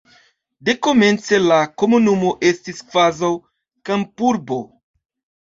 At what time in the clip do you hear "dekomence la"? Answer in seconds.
0.69-1.59